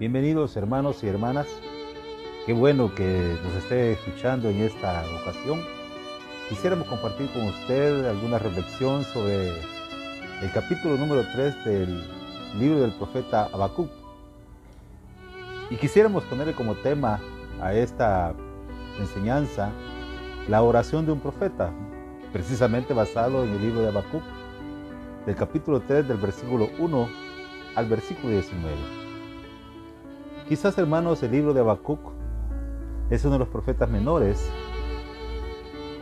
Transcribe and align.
Bienvenidos 0.00 0.56
hermanos 0.56 1.04
y 1.04 1.08
hermanas. 1.08 1.46
Qué 2.46 2.54
bueno 2.54 2.94
que 2.94 3.36
nos 3.44 3.54
esté 3.56 3.92
escuchando 3.92 4.48
en 4.48 4.62
esta 4.62 5.04
ocasión. 5.20 5.60
Quisiéramos 6.48 6.88
compartir 6.88 7.30
con 7.34 7.46
usted 7.46 8.06
alguna 8.06 8.38
reflexión 8.38 9.04
sobre 9.04 9.50
el 9.50 10.52
capítulo 10.54 10.96
número 10.96 11.22
3 11.34 11.64
del 11.66 12.02
libro 12.58 12.80
del 12.80 12.92
profeta 12.92 13.50
Habacuc. 13.52 13.90
Y 15.68 15.76
quisiéramos 15.76 16.24
ponerle 16.24 16.54
como 16.54 16.76
tema 16.76 17.20
a 17.60 17.74
esta 17.74 18.32
enseñanza 18.98 19.70
la 20.48 20.62
oración 20.62 21.04
de 21.04 21.12
un 21.12 21.20
profeta, 21.20 21.74
precisamente 22.32 22.94
basado 22.94 23.44
en 23.44 23.50
el 23.50 23.60
libro 23.60 23.82
de 23.82 23.88
Habacuc, 23.88 24.22
del 25.26 25.36
capítulo 25.36 25.80
3 25.80 26.08
del 26.08 26.16
versículo 26.16 26.70
1 26.78 27.08
al 27.74 27.84
versículo 27.86 28.32
19. 28.32 29.09
Quizás 30.50 30.76
hermanos 30.78 31.22
el 31.22 31.30
libro 31.30 31.54
de 31.54 31.60
Habacuc 31.60 32.00
es 33.08 33.24
uno 33.24 33.34
de 33.34 33.38
los 33.38 33.46
profetas 33.46 33.88
menores. 33.88 34.50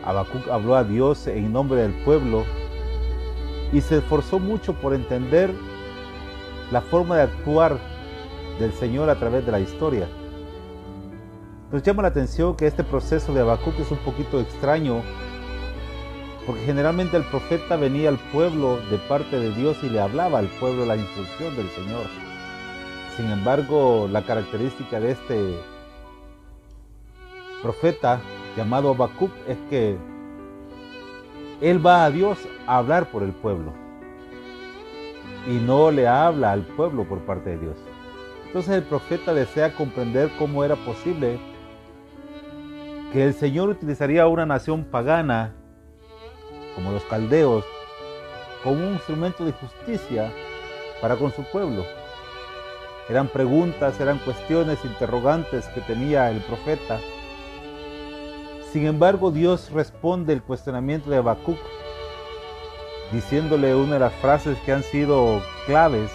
Habacuc 0.02 0.48
habló 0.48 0.74
a 0.74 0.84
Dios 0.84 1.26
en 1.26 1.52
nombre 1.52 1.82
del 1.82 1.92
pueblo 2.02 2.44
y 3.74 3.82
se 3.82 3.98
esforzó 3.98 4.38
mucho 4.38 4.72
por 4.72 4.94
entender 4.94 5.52
la 6.72 6.80
forma 6.80 7.16
de 7.16 7.24
actuar 7.24 7.78
del 8.58 8.72
Señor 8.72 9.10
a 9.10 9.16
través 9.16 9.44
de 9.44 9.52
la 9.52 9.60
historia. 9.60 10.08
Nos 11.70 11.82
llama 11.82 12.00
la 12.00 12.08
atención 12.08 12.56
que 12.56 12.66
este 12.66 12.84
proceso 12.84 13.34
de 13.34 13.42
Habacuc 13.42 13.78
es 13.78 13.90
un 13.90 13.98
poquito 13.98 14.40
extraño, 14.40 15.02
porque 16.46 16.62
generalmente 16.62 17.18
el 17.18 17.24
profeta 17.24 17.76
venía 17.76 18.08
al 18.08 18.18
pueblo 18.32 18.78
de 18.90 18.96
parte 18.96 19.38
de 19.38 19.54
Dios 19.54 19.76
y 19.82 19.90
le 19.90 20.00
hablaba 20.00 20.38
al 20.38 20.46
pueblo 20.58 20.86
la 20.86 20.96
instrucción 20.96 21.54
del 21.54 21.68
Señor. 21.68 22.37
Sin 23.18 23.32
embargo, 23.32 24.08
la 24.08 24.22
característica 24.22 25.00
de 25.00 25.10
este 25.10 25.58
profeta 27.60 28.20
llamado 28.56 28.90
Habacuc 28.90 29.32
es 29.48 29.58
que 29.68 29.98
él 31.60 31.84
va 31.84 32.04
a 32.04 32.12
Dios 32.12 32.38
a 32.68 32.78
hablar 32.78 33.10
por 33.10 33.24
el 33.24 33.32
pueblo 33.32 33.72
y 35.48 35.54
no 35.54 35.90
le 35.90 36.06
habla 36.06 36.52
al 36.52 36.62
pueblo 36.62 37.08
por 37.08 37.18
parte 37.26 37.50
de 37.50 37.58
Dios. 37.58 37.76
Entonces 38.46 38.76
el 38.76 38.84
profeta 38.84 39.34
desea 39.34 39.74
comprender 39.74 40.30
cómo 40.38 40.62
era 40.62 40.76
posible 40.76 41.40
que 43.12 43.24
el 43.24 43.34
Señor 43.34 43.68
utilizaría 43.70 44.28
una 44.28 44.46
nación 44.46 44.84
pagana, 44.84 45.56
como 46.76 46.92
los 46.92 47.02
caldeos, 47.06 47.64
como 48.62 48.76
un 48.76 48.92
instrumento 48.92 49.44
de 49.44 49.50
justicia 49.50 50.32
para 51.02 51.16
con 51.16 51.32
su 51.32 51.42
pueblo. 51.42 51.84
Eran 53.08 53.28
preguntas, 53.28 53.98
eran 54.00 54.18
cuestiones, 54.18 54.84
interrogantes 54.84 55.66
que 55.68 55.80
tenía 55.80 56.30
el 56.30 56.40
profeta. 56.40 56.98
Sin 58.72 58.86
embargo, 58.86 59.30
Dios 59.30 59.70
responde 59.70 60.32
el 60.34 60.42
cuestionamiento 60.42 61.08
de 61.08 61.16
Habacuc, 61.16 61.58
diciéndole 63.12 63.74
una 63.74 63.94
de 63.94 64.00
las 64.00 64.12
frases 64.14 64.58
que 64.66 64.72
han 64.72 64.82
sido 64.82 65.42
claves 65.66 66.10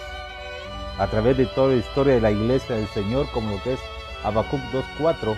a 0.98 1.08
través 1.08 1.36
de 1.36 1.46
toda 1.46 1.68
la 1.68 1.76
historia 1.76 2.14
de 2.14 2.20
la 2.20 2.30
iglesia 2.30 2.76
del 2.76 2.86
Señor, 2.88 3.26
como 3.34 3.50
lo 3.50 3.62
que 3.64 3.72
es 3.72 3.80
Habacuc 4.22 4.60
2.4 4.72 5.36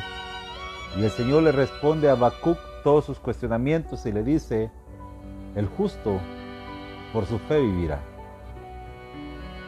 y 0.98 1.04
el 1.04 1.10
Señor 1.10 1.42
le 1.42 1.52
responde 1.52 2.08
a 2.08 2.12
Habacuc 2.12 2.58
todos 2.82 3.04
sus 3.04 3.18
cuestionamientos 3.18 4.06
y 4.06 4.12
le 4.12 4.22
dice, 4.22 4.70
el 5.54 5.66
justo 5.66 6.18
por 7.12 7.26
su 7.26 7.38
fe 7.38 7.60
vivirá. 7.60 8.00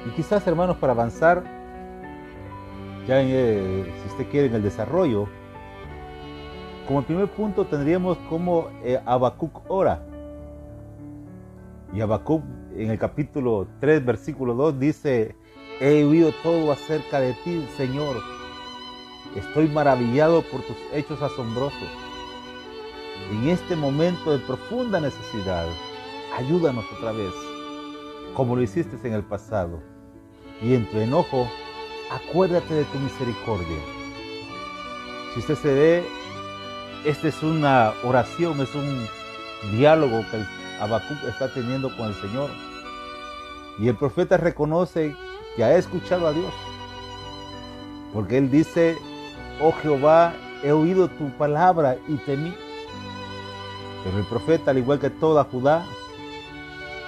Y 0.06 0.10
quizás, 0.10 0.46
hermanos, 0.46 0.78
para 0.78 0.94
avanzar, 0.94 1.57
ya 3.08 3.22
eh, 3.22 3.92
si 4.02 4.08
usted 4.08 4.30
quiere 4.30 4.46
en 4.46 4.54
el 4.54 4.62
desarrollo, 4.62 5.26
como 6.86 7.02
primer 7.02 7.28
punto 7.28 7.66
tendríamos 7.66 8.18
como 8.28 8.68
eh, 8.84 9.00
Habacuc 9.04 9.68
ora. 9.68 10.04
Y 11.92 12.00
Habacuc 12.00 12.44
en 12.76 12.90
el 12.90 12.98
capítulo 12.98 13.66
3, 13.80 14.04
versículo 14.04 14.54
2 14.54 14.78
dice, 14.78 15.34
he 15.80 16.04
oído 16.04 16.32
todo 16.42 16.70
acerca 16.70 17.18
de 17.18 17.32
ti, 17.44 17.66
Señor 17.76 18.16
Estoy 19.36 19.68
maravillado 19.68 20.42
por 20.42 20.62
tus 20.62 20.76
hechos 20.92 21.20
asombrosos. 21.20 21.88
En 23.30 23.48
este 23.50 23.76
momento 23.76 24.32
de 24.32 24.38
profunda 24.38 25.00
necesidad, 25.00 25.66
ayúdanos 26.36 26.84
otra 26.96 27.12
vez, 27.12 27.32
como 28.34 28.56
lo 28.56 28.62
hiciste 28.62 28.96
en 29.06 29.12
el 29.14 29.22
pasado. 29.22 29.80
Y 30.62 30.74
en 30.74 30.90
tu 30.90 30.98
enojo, 30.98 31.46
acuérdate 32.10 32.74
de 32.74 32.84
tu 32.84 32.98
misericordia. 32.98 33.78
Si 35.32 35.40
usted 35.40 35.54
se 35.56 35.74
ve, 35.74 36.08
esta 37.04 37.28
es 37.28 37.42
una 37.42 37.92
oración, 38.04 38.60
es 38.60 38.74
un 38.74 39.06
diálogo 39.72 40.24
que 40.30 40.44
Habacuc 40.80 41.22
está 41.24 41.52
teniendo 41.52 41.94
con 41.96 42.08
el 42.08 42.14
Señor. 42.14 42.50
Y 43.78 43.88
el 43.88 43.96
profeta 43.96 44.36
reconoce 44.36 45.14
que 45.56 45.64
ha 45.64 45.76
escuchado 45.76 46.26
a 46.26 46.32
Dios. 46.32 46.52
Porque 48.12 48.38
él 48.38 48.50
dice, 48.50 48.96
oh 49.60 49.72
Jehová, 49.82 50.34
he 50.62 50.72
oído 50.72 51.08
tu 51.08 51.30
palabra 51.36 51.96
y 52.08 52.16
temí. 52.16 52.54
Pero 54.04 54.18
el 54.18 54.24
profeta, 54.24 54.70
al 54.70 54.78
igual 54.78 54.98
que 54.98 55.10
toda 55.10 55.44
Judá, 55.44 55.84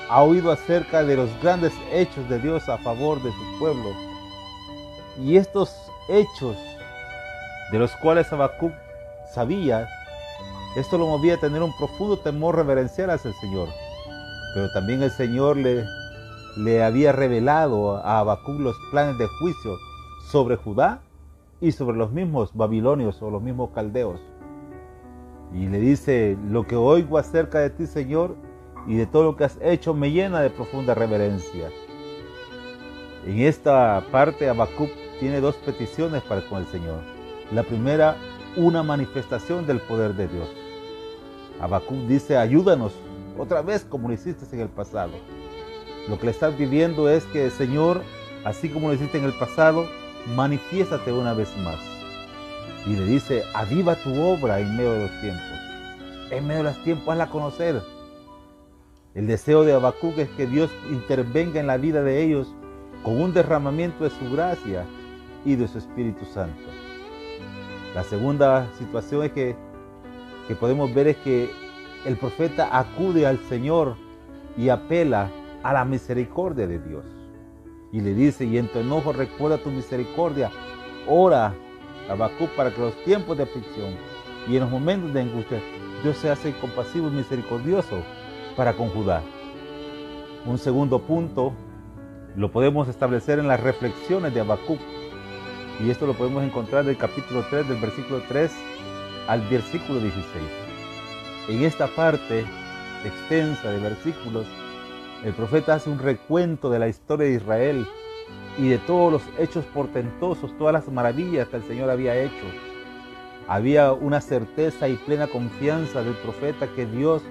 ha 0.09 0.23
oído 0.23 0.51
acerca 0.51 1.05
de 1.05 1.17
los 1.17 1.31
grandes 1.43 1.73
hechos 1.93 2.29
de 2.29 2.39
Dios 2.39 2.69
a 2.69 2.79
favor 2.79 3.23
de 3.23 3.31
su 3.31 3.59
pueblo. 3.59 4.10
Y 5.23 5.37
estos 5.37 5.91
hechos 6.09 6.57
de 7.71 7.79
los 7.79 7.95
cuales 7.97 8.33
Habacuc 8.33 8.73
sabía, 9.35 9.87
esto 10.77 10.97
lo 10.97 11.07
movía 11.07 11.35
a 11.35 11.41
tener 11.41 11.63
un 11.63 11.77
profundo 11.77 12.17
temor 12.17 12.57
reverencial 12.57 13.11
hacia 13.11 13.29
el 13.31 13.37
Señor. 13.37 13.69
Pero 14.55 14.73
también 14.73 15.03
el 15.03 15.11
Señor 15.11 15.59
le, 15.59 15.85
le 16.57 16.83
había 16.83 17.13
revelado 17.13 17.97
a 17.99 18.21
Habacuc 18.21 18.59
los 18.59 18.77
planes 18.91 19.19
de 19.19 19.27
juicio 19.41 19.77
sobre 20.31 20.57
Judá 20.57 21.03
y 21.61 21.73
sobre 21.73 21.99
los 21.99 22.13
mismos 22.13 22.53
babilonios 22.55 23.21
o 23.21 23.31
los 23.31 23.43
mismos 23.43 23.71
caldeos. 23.75 24.21
Y 25.53 25.67
le 25.67 25.81
dice, 25.81 26.39
lo 26.49 26.67
que 26.67 26.77
oigo 26.77 27.19
acerca 27.19 27.59
de 27.59 27.71
ti, 27.71 27.87
Señor, 27.87 28.37
y 28.87 28.97
de 28.97 29.07
todo 29.07 29.25
lo 29.25 29.37
que 29.37 29.45
has 29.45 29.59
hecho 29.61 29.93
me 29.93 30.11
llena 30.13 30.41
de 30.41 30.49
profunda 30.49 30.95
reverencia. 30.95 31.69
En 33.27 33.41
esta 33.41 34.03
parte 34.11 34.49
Habacuc 34.49 34.91
tiene 35.21 35.41
dos 35.41 35.55
peticiones 35.57 36.23
para 36.23 36.41
con 36.49 36.61
el 36.61 36.67
Señor. 36.67 37.01
La 37.53 37.63
primera, 37.63 38.17
una 38.57 38.83
manifestación 38.83 39.67
del 39.67 39.81
poder 39.81 40.15
de 40.15 40.27
Dios. 40.27 40.49
Habacuc 41.61 42.07
dice, 42.09 42.39
ayúdanos 42.39 42.93
otra 43.39 43.61
vez 43.61 43.85
como 43.85 44.09
lo 44.09 44.15
hiciste 44.15 44.45
en 44.57 44.63
el 44.63 44.71
pasado. 44.71 45.13
Lo 46.09 46.19
que 46.19 46.27
le 46.27 46.33
estás 46.33 46.57
viviendo 46.57 47.11
es 47.11 47.25
que, 47.27 47.51
Señor, 47.51 48.03
así 48.45 48.71
como 48.71 48.89
lo 48.89 48.95
hiciste 48.95 49.19
en 49.19 49.25
el 49.25 49.35
pasado, 49.35 49.87
manifiéstate 50.35 51.13
una 51.13 51.35
vez 51.35 51.55
más. 51.59 51.79
Y 52.87 52.97
le 52.97 53.05
dice, 53.05 53.45
aviva 53.55 53.97
tu 53.97 54.19
obra 54.23 54.59
en 54.59 54.75
medio 54.75 54.93
de 54.93 55.01
los 55.03 55.21
tiempos. 55.21 55.59
En 56.31 56.47
medio 56.47 56.65
de 56.65 56.71
los 56.71 56.83
tiempos, 56.83 57.09
hazla 57.09 57.29
conocer. 57.29 57.83
El 59.15 59.27
deseo 59.27 59.65
de 59.65 59.75
Habacuc 59.75 60.17
es 60.19 60.31
que 60.31 60.47
Dios 60.47 60.71
intervenga 60.91 61.61
en 61.61 61.67
la 61.67 61.77
vida 61.77 62.03
de 62.03 62.23
ellos 62.23 62.49
con 63.03 63.21
un 63.21 63.35
derramamiento 63.35 64.05
de 64.05 64.11
su 64.11 64.31
gracia 64.31 64.87
y 65.45 65.57
de 65.57 65.69
su 65.69 65.79
Espíritu 65.79 66.25
Santo. 66.25 66.61
La 67.95 68.05
segunda 68.05 68.69
situación 68.79 69.25
es 69.25 69.33
que, 69.33 69.57
que 70.49 70.55
podemos 70.55 70.93
ver 70.95 71.09
es 71.09 71.17
que 71.19 71.51
el 72.05 72.17
profeta 72.17 72.79
acude 72.79 73.27
al 73.27 73.39
Señor 73.49 73.97
y 74.57 74.69
apela 74.69 75.31
a 75.63 75.73
la 75.73 75.85
misericordia 75.85 76.67
de 76.67 76.79
Dios. 76.79 77.05
Y 77.93 78.01
le 78.01 78.15
dice, 78.15 78.45
y 78.45 78.59
en 78.59 78.69
tu 78.69 78.79
enojo 78.79 79.13
recuerda 79.13 79.59
tu 79.59 79.71
misericordia. 79.71 80.51
Ora, 81.09 81.55
Habacuc, 82.09 82.51
para 82.51 82.73
que 82.73 82.81
los 82.81 82.95
tiempos 83.05 83.37
de 83.37 83.43
aflicción 83.43 83.95
y 84.49 84.57
en 84.57 84.63
los 84.63 84.71
momentos 84.71 85.13
de 85.13 85.21
angustia 85.21 85.61
Dios 86.03 86.17
se 86.17 86.31
hace 86.31 86.55
compasivo 86.59 87.09
y 87.09 87.13
misericordioso 87.13 88.03
para 88.57 88.73
con 88.73 88.89
Judá. 88.89 89.23
Un 90.47 90.59
segundo 90.59 91.01
punto 91.01 91.53
lo 92.37 92.51
podemos 92.51 92.89
establecer 92.89 93.39
en 93.39 93.49
las 93.49 93.61
reflexiones 93.61 94.33
de 94.33 94.41
Habacuc. 94.41 94.81
Y 95.83 95.89
esto 95.89 96.07
lo 96.07 96.13
podemos 96.13 96.45
encontrar 96.45 96.85
del 96.85 96.99
capítulo 96.99 97.43
3, 97.49 97.67
del 97.67 97.79
versículo 97.79 98.23
3 98.29 98.53
al 99.29 99.41
versículo 99.49 99.99
16. 99.99 100.25
En 101.49 101.65
esta 101.65 101.87
parte 101.87 102.45
extensa 103.03 103.71
de 103.71 103.79
versículos, 103.79 104.47
el 105.25 105.33
profeta 105.33 105.75
hace 105.75 105.89
un 105.89 105.99
recuento 105.99 106.69
de 106.69 106.79
la 106.79 106.89
historia 106.89 107.29
de 107.29 107.35
Israel 107.35 107.87
y 108.59 108.69
de 108.69 108.79
todos 108.79 109.11
los 109.11 109.23
hechos 109.39 109.65
portentosos, 109.67 110.57
todas 110.59 110.75
las 110.75 110.89
maravillas 110.89 111.49
que 111.49 111.57
el 111.57 111.63
Señor 111.63 111.89
había 111.89 112.15
hecho. 112.15 112.45
Había 113.49 113.93
una 113.95 114.21
certeza 114.21 114.87
y 114.87 114.97
plena 114.97 115.29
confianza 115.29 116.03
del 116.03 116.15
profeta 116.15 116.69
que 116.77 116.85
Dios, 116.85 117.23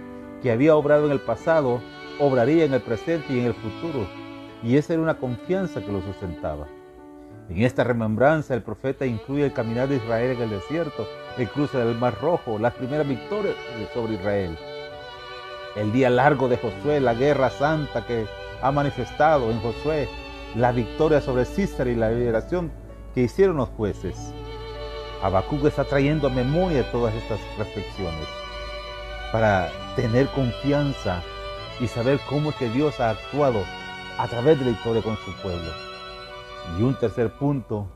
que 0.41 0.51
había 0.51 0.75
obrado 0.75 1.05
en 1.05 1.11
el 1.11 1.19
pasado, 1.19 1.81
obraría 2.19 2.65
en 2.65 2.73
el 2.73 2.81
presente 2.81 3.31
y 3.31 3.41
en 3.41 3.45
el 3.45 3.53
futuro. 3.53 4.07
Y 4.63 4.75
esa 4.75 4.93
era 4.93 5.03
una 5.03 5.19
confianza 5.19 5.81
que 5.81 5.91
lo 5.91 6.01
sustentaba. 6.01 6.67
En 7.49 7.63
esta 7.63 7.83
remembranza 7.83 8.53
el 8.53 8.61
profeta 8.61 9.07
incluye 9.07 9.45
el 9.45 9.53
caminar 9.53 9.87
de 9.87 9.95
Israel 9.95 10.37
en 10.37 10.43
el 10.43 10.49
desierto, 10.51 11.07
el 11.35 11.49
cruce 11.49 11.79
del 11.79 11.95
Mar 11.95 12.15
Rojo, 12.21 12.59
las 12.59 12.75
primeras 12.75 13.07
victorias 13.07 13.55
sobre 13.91 14.13
Israel, 14.13 14.55
el 15.75 15.91
día 15.91 16.11
largo 16.11 16.47
de 16.47 16.57
Josué, 16.57 16.99
la 16.99 17.15
guerra 17.15 17.49
santa 17.49 18.05
que 18.05 18.27
ha 18.61 18.71
manifestado 18.71 19.49
en 19.49 19.59
Josué, 19.61 20.07
la 20.55 20.71
victoria 20.71 21.21
sobre 21.21 21.45
Císara 21.45 21.89
y 21.89 21.95
la 21.95 22.11
liberación 22.11 22.71
que 23.15 23.21
hicieron 23.21 23.57
los 23.57 23.69
jueces. 23.69 24.31
Habacuc 25.23 25.65
está 25.65 25.85
trayendo 25.85 26.27
a 26.27 26.31
memoria 26.31 26.89
todas 26.91 27.15
estas 27.15 27.39
reflexiones 27.57 28.27
para 29.31 29.71
tener 29.95 30.27
confianza 30.27 31.23
y 31.79 31.87
saber 31.87 32.19
cómo 32.29 32.51
es 32.51 32.55
que 32.57 32.69
Dios 32.69 32.99
ha 32.99 33.09
actuado 33.09 33.63
a 34.19 34.27
través 34.27 34.59
de 34.59 34.65
la 34.65 34.71
historia 34.71 35.01
con 35.01 35.17
su 35.17 35.31
pueblo. 35.41 35.88
Y 36.77 36.83
un 36.83 36.95
tercer 36.95 37.31
punto 37.31 37.87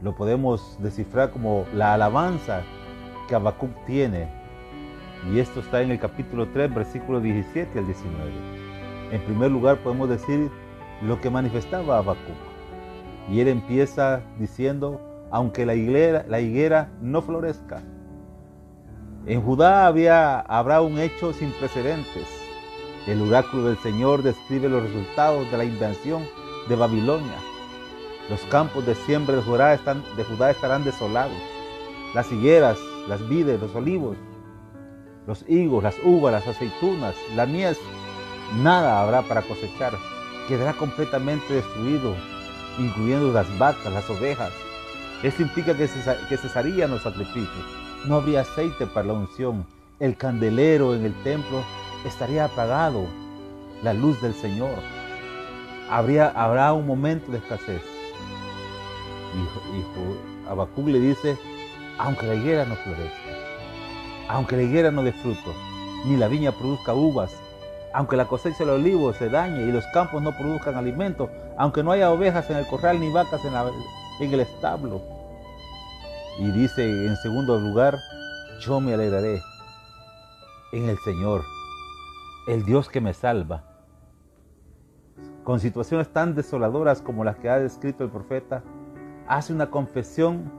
lo 0.00 0.14
podemos 0.14 0.76
descifrar 0.80 1.30
como 1.30 1.64
la 1.74 1.94
alabanza 1.94 2.62
que 3.28 3.34
Habacuc 3.34 3.70
tiene. 3.86 4.28
Y 5.30 5.38
esto 5.38 5.60
está 5.60 5.82
en 5.82 5.90
el 5.90 5.98
capítulo 5.98 6.48
3, 6.48 6.74
versículo 6.74 7.20
17 7.20 7.78
al 7.78 7.86
19. 7.86 8.30
En 9.12 9.22
primer 9.24 9.50
lugar 9.50 9.78
podemos 9.78 10.08
decir 10.08 10.50
lo 11.02 11.20
que 11.20 11.30
manifestaba 11.30 11.98
Habacuc. 11.98 12.36
Y 13.30 13.40
él 13.40 13.48
empieza 13.48 14.22
diciendo, 14.38 15.00
aunque 15.30 15.66
la 15.66 15.74
higuera, 15.74 16.24
la 16.28 16.40
higuera 16.40 16.90
no 17.00 17.22
florezca. 17.22 17.82
En 19.26 19.42
Judá 19.42 19.86
habrá 19.86 20.80
un 20.80 20.98
hecho 20.98 21.32
sin 21.32 21.52
precedentes. 21.52 22.26
El 23.06 23.20
oráculo 23.22 23.64
del 23.64 23.76
Señor 23.78 24.22
describe 24.22 24.68
los 24.68 24.82
resultados 24.82 25.50
de 25.50 25.58
la 25.58 25.64
invención 25.64 26.22
de 26.68 26.76
Babilonia. 26.76 27.36
Los 28.30 28.42
campos 28.42 28.86
de 28.86 28.94
siembra 28.94 29.34
de 29.34 29.42
Judá, 29.42 29.74
estarán 29.74 30.84
desolados. 30.84 31.36
Las 32.14 32.30
higueras, 32.30 32.78
las 33.08 33.28
vides, 33.28 33.60
los 33.60 33.74
olivos, 33.74 34.16
los 35.26 35.44
higos, 35.48 35.82
las 35.82 35.96
uvas, 36.04 36.32
las 36.32 36.46
aceitunas, 36.46 37.16
la 37.34 37.44
mies, 37.44 37.76
nada 38.62 39.02
habrá 39.02 39.22
para 39.22 39.42
cosechar. 39.42 39.94
Quedará 40.46 40.74
completamente 40.74 41.54
destruido, 41.54 42.14
incluyendo 42.78 43.32
las 43.32 43.46
vacas, 43.58 43.92
las 43.92 44.08
ovejas. 44.08 44.52
Esto 45.24 45.42
implica 45.42 45.76
que, 45.76 45.88
que 46.28 46.36
cesarían 46.36 46.92
los 46.92 47.02
sacrificios. 47.02 47.66
No 48.06 48.14
habría 48.14 48.42
aceite 48.42 48.86
para 48.86 49.08
la 49.08 49.14
unción. 49.14 49.66
El 49.98 50.16
candelero 50.16 50.94
en 50.94 51.04
el 51.04 51.14
templo 51.24 51.64
estaría 52.06 52.44
apagado. 52.44 53.06
La 53.82 53.92
luz 53.92 54.22
del 54.22 54.34
Señor. 54.34 54.78
Habría, 55.90 56.28
habrá 56.28 56.72
un 56.72 56.86
momento 56.86 57.32
de 57.32 57.38
escasez. 57.38 57.99
Y, 59.34 60.48
Habacuc 60.48 60.86
le 60.86 60.98
dice, 61.00 61.38
aunque 61.98 62.26
la 62.26 62.34
higuera 62.34 62.64
no 62.64 62.74
florezca, 62.76 63.14
aunque 64.28 64.56
la 64.56 64.62
higuera 64.62 64.90
no 64.90 65.02
dé 65.02 65.12
fruto, 65.12 65.54
ni 66.04 66.16
la 66.16 66.28
viña 66.28 66.52
produzca 66.52 66.94
uvas, 66.94 67.32
aunque 67.92 68.16
la 68.16 68.26
cosecha 68.26 68.58
del 68.60 68.70
olivo 68.70 69.12
se 69.12 69.28
dañe 69.28 69.62
y 69.62 69.72
los 69.72 69.84
campos 69.88 70.22
no 70.22 70.36
produzcan 70.36 70.76
alimento, 70.76 71.30
aunque 71.58 71.82
no 71.82 71.92
haya 71.92 72.10
ovejas 72.10 72.48
en 72.50 72.58
el 72.58 72.66
corral 72.66 73.00
ni 73.00 73.12
vacas 73.12 73.40
en 73.44 74.32
el 74.32 74.40
establo. 74.40 75.02
Y 76.38 76.50
dice 76.52 76.84
en 76.84 77.16
segundo 77.16 77.58
lugar, 77.58 77.98
yo 78.60 78.80
me 78.80 78.94
alegraré 78.94 79.42
en 80.72 80.88
el 80.88 80.98
Señor, 80.98 81.42
el 82.46 82.64
Dios 82.64 82.88
que 82.88 83.00
me 83.00 83.12
salva. 83.12 83.64
Con 85.44 85.58
situaciones 85.58 86.12
tan 86.12 86.34
desoladoras 86.34 87.02
como 87.02 87.24
las 87.24 87.36
que 87.36 87.48
ha 87.48 87.58
descrito 87.58 88.04
el 88.04 88.10
profeta, 88.10 88.62
hace 89.26 89.52
una 89.52 89.70
confesión 89.70 90.50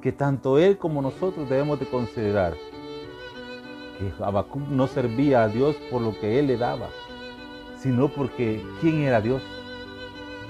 que 0.00 0.12
tanto 0.12 0.58
él 0.58 0.78
como 0.78 1.02
nosotros 1.02 1.48
debemos 1.48 1.78
de 1.78 1.86
considerar 1.86 2.54
que 4.00 4.24
Habacuc 4.24 4.66
no 4.68 4.86
servía 4.86 5.44
a 5.44 5.48
Dios 5.48 5.76
por 5.90 6.00
lo 6.00 6.18
que 6.18 6.38
Él 6.38 6.46
le 6.46 6.56
daba, 6.56 6.88
sino 7.78 8.08
porque 8.08 8.64
¿quién 8.80 9.02
era 9.02 9.20
Dios? 9.20 9.42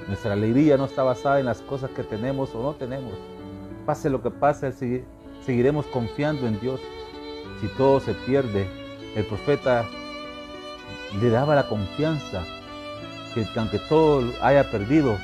Nuestra 0.07 0.33
alegría 0.33 0.77
no 0.77 0.85
está 0.85 1.03
basada 1.03 1.41
en 1.41 1.47
las 1.47 1.61
cosas 1.63 1.91
que 1.91 2.05
tenemos 2.05 2.55
o 2.55 2.63
no 2.63 2.75
tenemos. 2.75 3.13
Pase 3.85 4.09
lo 4.09 4.23
que 4.23 4.31
pase, 4.31 5.05
seguiremos 5.45 5.87
confiando 5.87 6.47
en 6.47 6.61
Dios. 6.61 6.81
Si 7.61 7.69
todo 7.77 8.01
se 8.01 8.15
pierde, 8.15 8.69
el 9.17 9.25
profeta 9.25 9.85
le 11.21 11.29
daba 11.29 11.55
la 11.57 11.69
confianza 11.69 12.45
que 13.35 13.47
aunque 13.57 13.79
todo 13.89 14.25
haya 14.43 14.71
perdido, 14.71 15.17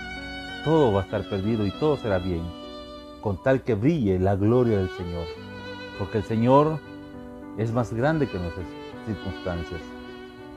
todo 0.66 0.92
va 0.92 1.02
a 1.02 1.04
estar 1.04 1.22
perdido 1.22 1.64
y 1.64 1.70
todo 1.70 1.96
será 1.96 2.18
bien, 2.18 2.42
con 3.20 3.40
tal 3.40 3.62
que 3.62 3.76
brille 3.76 4.18
la 4.18 4.34
gloria 4.34 4.78
del 4.78 4.90
Señor. 4.90 5.24
Porque 5.96 6.18
el 6.18 6.24
Señor 6.24 6.80
es 7.56 7.72
más 7.72 7.92
grande 7.92 8.26
que 8.28 8.36
nuestras 8.36 8.66
circunstancias. 9.06 9.80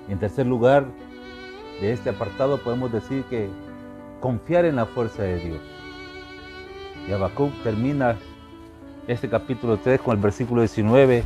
En 0.10 0.18
tercer 0.18 0.48
lugar, 0.48 0.88
de 1.80 1.94
este 1.94 2.10
apartado 2.10 2.58
podemos 2.58 2.92
decir 2.92 3.24
que 3.26 3.50
confiar 4.20 4.66
en 4.66 4.78
la 4.78 4.88
fuerza 4.88 5.22
de 5.22 5.38
Dios. 5.38 5.60
Y 7.08 7.12
Habacuc 7.12 7.54
termina 7.62 8.18
este 9.08 9.30
capítulo 9.30 9.78
3 9.78 10.02
con 10.02 10.16
el 10.16 10.24
versículo 10.24 10.62
19 10.62 11.24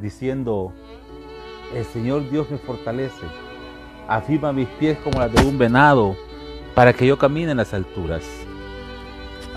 diciendo, 0.00 0.72
el 1.74 1.84
Señor 1.86 2.30
Dios 2.30 2.48
me 2.52 2.58
fortalece, 2.58 3.26
afirma 4.06 4.52
mis 4.52 4.68
pies 4.68 4.96
como 4.98 5.18
las 5.18 5.32
de 5.32 5.44
un 5.44 5.58
venado, 5.58 6.14
para 6.74 6.94
que 6.94 7.06
yo 7.06 7.18
camine 7.18 7.50
en 7.50 7.58
las 7.58 7.74
alturas. 7.74 8.24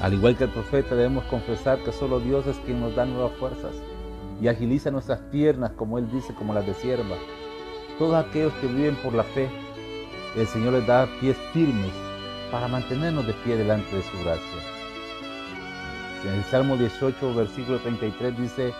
Al 0.01 0.13
igual 0.13 0.35
que 0.35 0.43
el 0.43 0.49
profeta 0.49 0.95
debemos 0.95 1.23
confesar 1.25 1.79
que 1.79 1.93
solo 1.93 2.19
Dios 2.19 2.45
es 2.45 2.57
quien 2.65 2.81
nos 2.81 2.95
da 2.95 3.05
nuevas 3.05 3.31
fuerzas 3.39 3.71
y 4.41 4.49
agiliza 4.49 4.91
nuestras 4.91 5.19
piernas, 5.31 5.71
como 5.77 5.97
Él 5.97 6.11
dice, 6.11 6.33
como 6.33 6.53
las 6.53 6.65
de 6.65 6.73
sierva. 6.73 7.15
Todos 7.97 8.25
aquellos 8.25 8.53
que 8.55 8.67
viven 8.67 8.95
por 8.97 9.13
la 9.13 9.23
fe, 9.23 9.49
el 10.35 10.45
Señor 10.47 10.73
les 10.73 10.85
da 10.85 11.07
pies 11.21 11.37
firmes 11.53 11.93
para 12.51 12.67
mantenernos 12.67 13.25
de 13.25 13.33
pie 13.33 13.55
delante 13.55 13.95
de 13.95 14.03
su 14.03 14.19
gracia. 14.21 14.61
En 16.25 16.33
el 16.33 16.43
Salmo 16.43 16.75
18, 16.75 17.33
versículo 17.33 17.79
33 17.79 18.37
dice, 18.37 18.73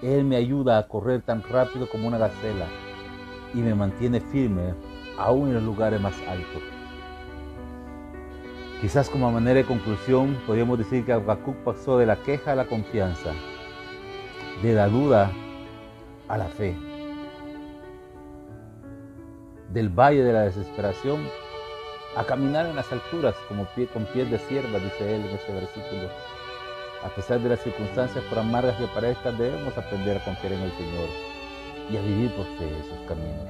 Él 0.00 0.24
me 0.24 0.36
ayuda 0.36 0.78
a 0.78 0.88
correr 0.88 1.20
tan 1.20 1.42
rápido 1.42 1.86
como 1.90 2.08
una 2.08 2.16
gacela 2.16 2.66
y 3.52 3.58
me 3.58 3.74
mantiene 3.74 4.20
firme 4.20 4.74
aún 5.18 5.48
en 5.48 5.54
los 5.54 5.62
lugares 5.64 6.00
más 6.00 6.14
altos. 6.26 6.62
Quizás 8.82 9.08
como 9.08 9.30
manera 9.30 9.58
de 9.58 9.64
conclusión 9.64 10.36
podríamos 10.44 10.76
decir 10.76 11.06
que 11.06 11.12
Habacuc 11.12 11.54
pasó 11.58 11.98
de 11.98 12.04
la 12.04 12.16
queja 12.16 12.50
a 12.50 12.56
la 12.56 12.66
confianza, 12.66 13.30
de 14.60 14.74
la 14.74 14.88
duda 14.88 15.30
a 16.26 16.36
la 16.36 16.46
fe, 16.46 16.74
del 19.72 19.88
valle 19.88 20.24
de 20.24 20.32
la 20.32 20.40
desesperación 20.42 21.20
a 22.16 22.24
caminar 22.24 22.66
en 22.66 22.74
las 22.74 22.90
alturas 22.90 23.36
como 23.46 23.66
pie, 23.66 23.86
con 23.86 24.04
pies 24.06 24.28
de 24.28 24.40
sierva, 24.40 24.80
dice 24.80 25.14
él 25.14 25.26
en 25.26 25.36
ese 25.36 25.52
versículo. 25.52 26.08
A 27.04 27.08
pesar 27.14 27.38
de 27.38 27.50
las 27.50 27.60
circunstancias 27.60 28.24
por 28.24 28.40
amargas 28.40 28.74
que 28.78 28.88
parezcan, 28.88 29.38
debemos 29.38 29.78
aprender 29.78 30.16
a 30.16 30.24
confiar 30.24 30.54
en 30.54 30.60
el 30.60 30.72
Señor 30.72 31.08
y 31.88 31.96
a 31.98 32.00
vivir 32.00 32.34
por 32.34 32.46
fe 32.58 32.68
esos 32.80 32.98
caminos. 33.06 33.46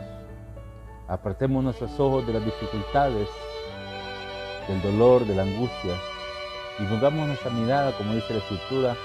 Apartemos 1.08 1.64
nuestros 1.64 1.98
ojos 1.98 2.26
de 2.26 2.34
las 2.34 2.44
dificultades, 2.44 3.28
del 4.68 4.82
dolor, 4.82 5.26
de 5.26 5.34
la 5.34 5.42
angustia 5.42 5.94
y 6.78 6.84
pongamos 6.84 7.26
nuestra 7.26 7.50
mirada, 7.50 7.92
como 7.92 8.14
dice 8.14 8.32
la 8.32 8.38
Escritura, 8.38 8.96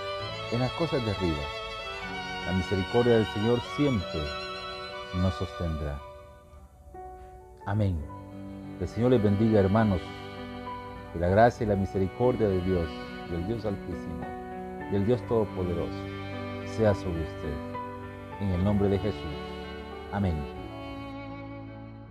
en 0.52 0.60
las 0.60 0.72
cosas 0.74 1.04
de 1.06 1.12
arriba 1.12 1.44
la 2.48 2.54
misericordia 2.54 3.16
del 3.16 3.26
Señor 3.26 3.60
siempre 3.76 4.22
nos 5.22 5.34
sostendrá. 5.34 6.00
Amén. 7.66 7.98
Que 8.78 8.86
el 8.86 8.90
Señor 8.90 9.12
les 9.12 9.22
bendiga, 9.22 9.60
hermanos. 9.60 10.00
Que 11.12 11.20
la 11.20 11.28
gracia 11.28 11.66
y 11.66 11.68
la 11.68 11.76
misericordia 11.76 12.48
de 12.48 12.62
Dios, 12.62 12.88
del 13.30 13.46
Dios 13.48 13.66
Altísimo, 13.66 14.22
del 14.94 15.06
Dios 15.06 15.22
Todopoderoso, 15.28 16.00
sea 16.78 16.96
sobre 16.96 17.22
usted. 17.22 18.40
En 18.40 18.52
el 18.52 18.64
nombre 18.64 18.88
de 18.88 19.00
Jesús. 19.00 19.20
Amén. 20.14 20.67